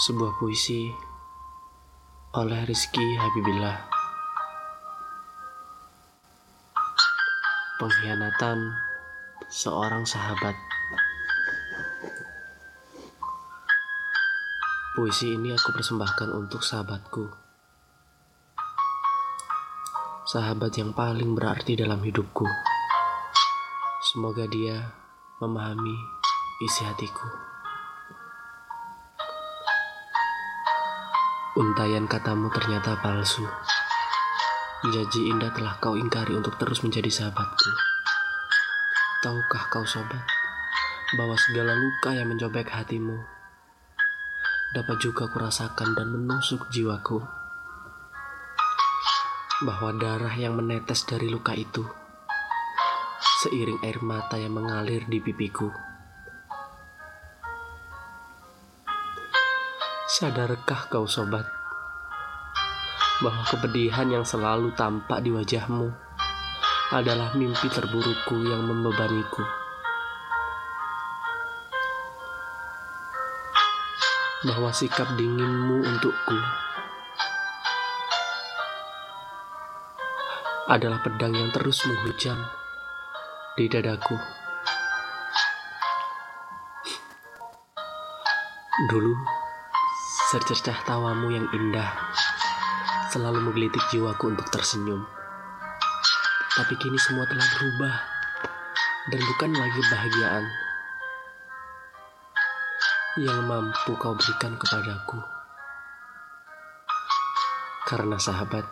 Sebuah 0.00 0.32
puisi 0.40 0.88
oleh 2.32 2.64
Rizky 2.64 3.04
Habibillah 3.20 3.84
Pengkhianatan 7.76 8.80
seorang 9.52 10.08
sahabat. 10.08 10.56
Puisi 14.96 15.36
ini 15.36 15.52
aku 15.52 15.68
persembahkan 15.68 16.32
untuk 16.32 16.64
sahabatku. 16.64 17.28
Sahabat 20.24 20.80
yang 20.80 20.96
paling 20.96 21.36
berarti 21.36 21.76
dalam 21.76 22.00
hidupku. 22.00 22.48
Semoga 24.00 24.48
dia 24.48 24.80
memahami 25.44 25.92
isi 26.64 26.88
hatiku. 26.88 27.49
Untayan 31.58 32.06
katamu 32.06 32.46
ternyata 32.54 32.94
palsu. 33.02 33.42
Janji 34.86 35.34
indah 35.34 35.50
telah 35.50 35.82
kau 35.82 35.98
ingkari 35.98 36.38
untuk 36.38 36.54
terus 36.62 36.86
menjadi 36.86 37.10
sahabatku. 37.10 37.70
Tahukah 39.26 39.66
kau 39.66 39.82
sobat, 39.82 40.22
bahwa 41.18 41.34
segala 41.34 41.74
luka 41.74 42.14
yang 42.14 42.30
mencobek 42.30 42.70
hatimu 42.70 43.18
dapat 44.78 45.02
juga 45.02 45.26
kurasakan 45.26 45.98
dan 45.98 46.14
menusuk 46.14 46.70
jiwaku. 46.70 47.18
Bahwa 49.66 49.90
darah 49.98 50.38
yang 50.38 50.54
menetes 50.54 51.02
dari 51.02 51.26
luka 51.26 51.58
itu 51.58 51.82
seiring 53.42 53.82
air 53.82 53.98
mata 54.06 54.38
yang 54.38 54.54
mengalir 54.54 55.02
di 55.10 55.18
pipiku. 55.18 55.89
Sadarkah 60.20 60.92
kau 60.92 61.08
sobat 61.08 61.48
bahwa 63.24 63.40
kepedihan 63.48 64.04
yang 64.04 64.20
selalu 64.20 64.68
tampak 64.76 65.24
di 65.24 65.32
wajahmu 65.32 65.88
adalah 66.92 67.32
mimpi 67.32 67.72
terburukku 67.72 68.36
yang 68.44 68.68
membebaniku. 68.68 69.40
Bahwa 74.44 74.68
sikap 74.76 75.08
dinginmu 75.16 75.88
untukku 75.88 76.36
adalah 80.68 81.00
pedang 81.00 81.32
yang 81.32 81.48
terus 81.48 81.80
menghujam 81.88 82.36
di 83.56 83.72
dadaku. 83.72 84.20
Dulu, 88.92 89.39
secercah 90.30 90.78
tawamu 90.86 91.34
yang 91.34 91.42
indah 91.50 91.90
selalu 93.10 93.50
menggelitik 93.50 93.82
jiwaku 93.90 94.30
untuk 94.30 94.46
tersenyum. 94.54 95.02
Tapi 96.54 96.70
kini 96.78 96.94
semua 97.02 97.26
telah 97.26 97.42
berubah 97.58 97.96
dan 99.10 99.20
bukan 99.26 99.50
lagi 99.58 99.80
kebahagiaan 99.90 100.44
yang 103.26 103.42
mampu 103.42 103.90
kau 103.98 104.14
berikan 104.14 104.54
kepadaku. 104.54 105.18
Karena 107.90 108.14
sahabat, 108.14 108.70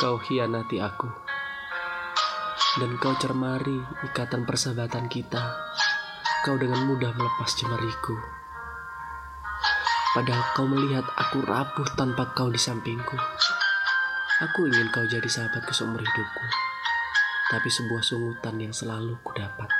kau 0.00 0.16
hianati 0.24 0.80
aku 0.80 1.12
dan 2.80 2.96
kau 2.96 3.12
cermari 3.20 3.76
ikatan 4.08 4.48
persahabatan 4.48 5.04
kita, 5.12 5.52
kau 6.48 6.56
dengan 6.56 6.88
mudah 6.88 7.12
melepas 7.12 7.52
cemariku. 7.52 8.39
Padahal 10.10 10.42
kau 10.58 10.66
melihat 10.66 11.06
aku 11.14 11.38
rapuh 11.46 11.86
tanpa 11.94 12.34
kau 12.34 12.50
di 12.50 12.58
sampingku. 12.58 13.14
Aku 14.42 14.66
ingin 14.66 14.90
kau 14.90 15.06
jadi 15.06 15.28
sahabatku 15.30 15.70
seumur 15.70 16.02
hidupku, 16.02 16.46
tapi 17.54 17.70
sebuah 17.70 18.02
sungutan 18.02 18.58
yang 18.58 18.74
selalu 18.74 19.14
ku 19.22 19.30
dapat. 19.38 19.70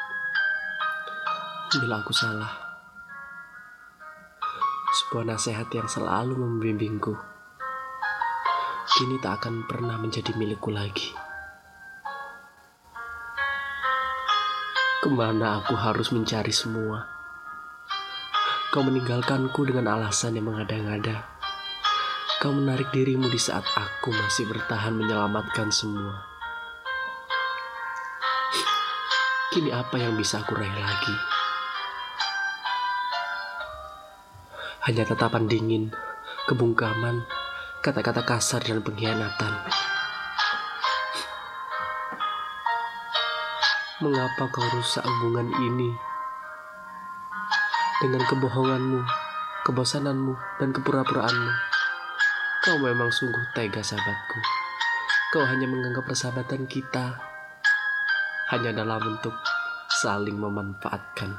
Bila 1.75 1.99
aku 1.99 2.15
salah, 2.15 2.55
sebuah 5.03 5.35
nasihat 5.35 5.67
yang 5.75 5.91
selalu 5.91 6.39
membimbingku, 6.39 7.19
kini 8.95 9.19
tak 9.19 9.43
akan 9.43 9.67
pernah 9.67 9.99
menjadi 9.99 10.31
milikku 10.39 10.71
lagi. 10.71 11.11
Ke 15.03 15.11
mana 15.11 15.59
aku 15.59 15.75
harus 15.75 16.15
mencari 16.15 16.55
semua? 16.55 17.20
Kau 18.71 18.87
meninggalkanku 18.87 19.67
dengan 19.67 19.99
alasan 19.99 20.39
yang 20.39 20.47
mengada-ngada. 20.47 21.27
Kau 22.39 22.55
menarik 22.55 22.95
dirimu 22.95 23.27
di 23.27 23.35
saat 23.35 23.67
aku 23.67 24.15
masih 24.15 24.47
bertahan 24.47 24.95
menyelamatkan 24.95 25.75
semua. 25.75 26.23
Kini 29.51 29.75
apa 29.75 29.99
yang 29.99 30.15
bisa 30.15 30.39
aku 30.39 30.55
raih 30.55 30.71
lagi? 30.71 31.17
Hanya 34.87 35.03
tatapan 35.03 35.51
dingin, 35.51 35.91
kebungkaman, 36.47 37.27
kata-kata 37.83 38.23
kasar 38.23 38.63
dan 38.63 38.87
pengkhianatan. 38.87 39.67
Mengapa 43.99 44.47
kau 44.55 44.63
rusak 44.79 45.03
hubungan 45.03 45.51
ini? 45.59 46.10
Dengan 48.01 48.25
kebohonganmu, 48.25 49.05
kebosananmu, 49.69 50.33
dan 50.57 50.73
kepura-puraanmu. 50.73 51.53
Kau 52.65 52.81
memang 52.81 53.13
sungguh 53.13 53.45
tega 53.53 53.85
sahabatku. 53.85 54.41
Kau 55.37 55.45
hanya 55.45 55.69
menganggap 55.69 56.09
persahabatan 56.09 56.65
kita 56.65 57.21
hanya 58.57 58.73
dalam 58.73 59.05
bentuk 59.05 59.37
saling 60.01 60.41
memanfaatkan. 60.41 61.37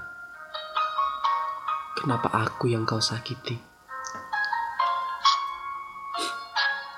Kenapa 1.97 2.29
aku 2.29 2.69
yang 2.69 2.85
kau 2.85 3.01
sakiti? 3.01 3.57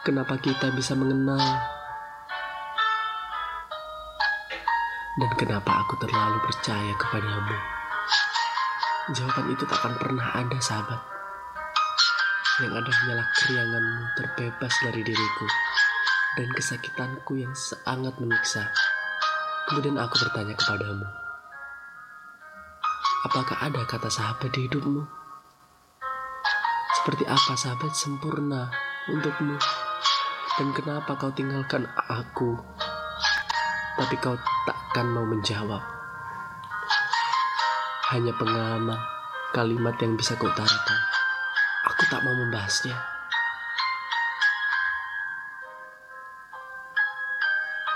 Kenapa 0.04 0.36
kita 0.44 0.76
bisa 0.76 0.92
mengenal 1.00 1.40
Dan 5.14 5.30
kenapa 5.38 5.86
aku 5.86 5.94
terlalu 6.02 6.42
percaya 6.42 6.90
kepadamu? 6.98 7.83
Jawaban 9.12 9.52
itu 9.52 9.68
tak 9.68 9.84
akan 9.84 10.00
pernah 10.00 10.32
ada, 10.32 10.56
sahabat. 10.64 11.02
Yang 12.64 12.74
ada 12.80 12.92
hanyalah 12.96 13.28
kerianganmu 13.36 14.04
terbebas 14.16 14.74
dari 14.80 15.02
diriku 15.04 15.48
dan 16.40 16.48
kesakitanku 16.56 17.36
yang 17.36 17.52
sangat 17.52 18.16
menyiksa. 18.16 18.72
Kemudian 19.68 20.00
aku 20.00 20.16
bertanya 20.24 20.56
kepadamu, 20.56 21.04
apakah 23.28 23.58
ada 23.60 23.84
kata 23.84 24.08
sahabat 24.08 24.56
di 24.56 24.72
hidupmu? 24.72 25.04
Seperti 27.04 27.28
apa 27.28 27.60
sahabat 27.60 27.92
sempurna 27.92 28.72
untukmu? 29.12 29.60
Dan 30.56 30.72
kenapa 30.72 31.20
kau 31.20 31.34
tinggalkan 31.36 31.84
aku 32.08 32.56
tapi 33.94 34.16
kau 34.18 34.38
takkan 34.66 35.06
mau 35.12 35.26
menjawab. 35.26 36.03
Hanya 38.14 38.30
pengalaman 38.38 39.02
kalimat 39.58 39.98
yang 39.98 40.14
bisa 40.14 40.38
kau 40.38 40.46
utarakan. 40.46 41.00
Aku 41.90 42.06
tak 42.14 42.22
mau 42.22 42.38
membahasnya. 42.46 42.94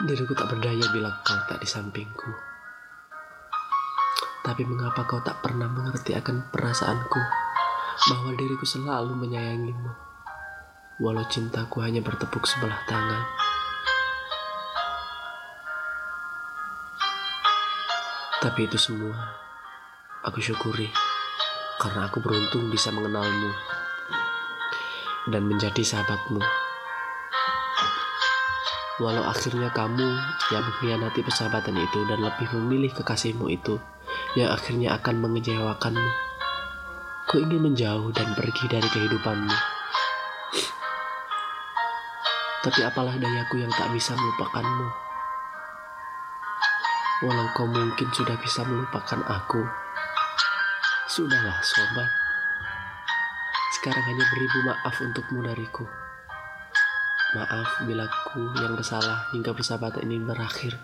Diriku 0.10 0.34
tak 0.34 0.50
berdaya 0.50 0.82
bila 0.90 1.22
kau 1.22 1.38
tak 1.46 1.62
di 1.62 1.70
sampingku. 1.70 2.34
Tapi 4.42 4.66
mengapa 4.66 5.06
kau 5.06 5.22
tak 5.22 5.38
pernah 5.46 5.70
mengerti 5.70 6.18
akan 6.18 6.50
perasaanku 6.50 7.22
bahwa 8.10 8.34
diriku 8.34 8.66
selalu 8.66 9.14
menyayangimu, 9.22 9.92
walau 10.98 11.30
cintaku 11.30 11.86
hanya 11.86 12.02
bertepuk 12.02 12.42
sebelah 12.50 12.82
tangan. 12.90 13.22
Tapi 18.42 18.66
itu 18.66 18.82
semua 18.82 19.46
aku 20.28 20.44
syukuri 20.44 20.92
karena 21.80 22.12
aku 22.12 22.20
beruntung 22.20 22.68
bisa 22.68 22.92
mengenalmu 22.92 23.56
dan 25.32 25.48
menjadi 25.48 25.80
sahabatmu. 25.80 26.44
Walau 28.98 29.24
akhirnya 29.30 29.72
kamu 29.72 30.10
yang 30.52 30.64
mengkhianati 30.68 31.22
persahabatan 31.24 31.80
itu 31.80 32.00
dan 32.10 32.20
lebih 32.20 32.50
memilih 32.60 32.92
kekasihmu 32.98 33.48
itu 33.48 33.80
yang 34.36 34.52
akhirnya 34.52 35.00
akan 35.00 35.22
mengecewakanmu. 35.22 36.10
Ku 37.30 37.44
ingin 37.44 37.62
menjauh 37.62 38.10
dan 38.12 38.34
pergi 38.36 38.66
dari 38.68 38.90
kehidupanmu. 38.90 39.56
Tapi 42.68 42.80
apalah 42.84 43.16
dayaku 43.16 43.64
yang 43.64 43.72
tak 43.72 43.94
bisa 43.96 44.12
melupakanmu. 44.18 44.88
Walau 47.22 47.48
kau 47.54 47.70
mungkin 47.70 48.10
sudah 48.12 48.36
bisa 48.42 48.66
melupakan 48.66 49.22
aku, 49.26 49.87
sudahlah 51.18 51.58
sobat. 51.66 52.06
sekarang 53.74 54.06
hanya 54.06 54.22
beribu 54.30 54.70
maaf 54.70 55.02
untukmu 55.02 55.42
dariku. 55.42 55.82
Maaf 57.34 57.90
bila 57.90 58.06
ku 58.30 58.54
yang 58.62 58.78
bersalah 58.78 59.26
hingga 59.34 59.50
persahabatan 59.50 60.06
ini 60.06 60.22
berakhir. 60.22 60.78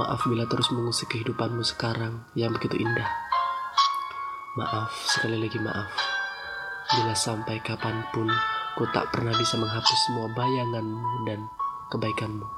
Maaf 0.00 0.24
bila 0.24 0.48
terus 0.48 0.72
mengusik 0.72 1.12
kehidupanmu 1.12 1.60
sekarang 1.68 2.24
yang 2.32 2.56
begitu 2.56 2.80
indah. 2.80 3.12
Maaf, 4.56 4.88
sekali 4.88 5.36
lagi 5.36 5.60
maaf. 5.60 5.92
Bila 6.88 7.12
sampai 7.12 7.60
kapan 7.60 8.00
pun 8.16 8.24
ku 8.72 8.88
tak 8.88 9.12
pernah 9.12 9.36
bisa 9.36 9.60
menghapus 9.60 10.00
semua 10.08 10.32
bayanganmu 10.32 11.28
dan 11.28 11.44
kebaikanmu. 11.92 12.48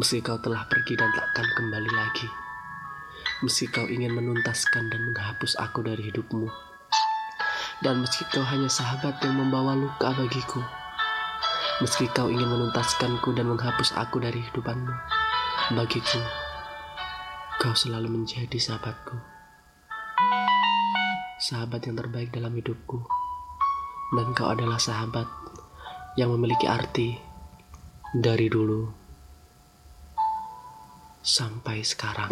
Meski 0.00 0.24
kau 0.24 0.40
telah 0.40 0.64
pergi 0.72 0.96
dan 0.96 1.12
takkan 1.12 1.44
kembali 1.52 1.92
lagi. 1.92 2.51
Meski 3.42 3.66
kau 3.68 3.90
ingin 3.90 4.14
menuntaskan 4.14 4.88
dan 4.88 5.00
menghapus 5.10 5.58
aku 5.58 5.82
dari 5.82 6.08
hidupmu. 6.08 6.46
Dan 7.82 8.00
meski 8.00 8.22
kau 8.30 8.46
hanya 8.46 8.70
sahabat 8.70 9.18
yang 9.26 9.34
membawa 9.34 9.74
luka 9.74 10.14
bagiku. 10.14 10.62
Meski 11.82 12.06
kau 12.14 12.30
ingin 12.30 12.46
menuntaskanku 12.46 13.34
dan 13.34 13.50
menghapus 13.50 13.98
aku 13.98 14.22
dari 14.22 14.38
hidupanmu. 14.38 14.94
Bagiku, 15.74 16.22
kau 17.58 17.74
selalu 17.74 18.22
menjadi 18.22 18.58
sahabatku 18.58 19.32
sahabat 21.42 21.90
yang 21.90 21.98
terbaik 21.98 22.30
dalam 22.30 22.54
hidupku. 22.54 23.02
Dan 24.14 24.30
kau 24.30 24.54
adalah 24.54 24.78
sahabat 24.78 25.26
yang 26.14 26.30
memiliki 26.30 26.70
arti 26.70 27.18
dari 28.14 28.46
dulu 28.46 28.86
sampai 31.18 31.82
sekarang. 31.82 32.30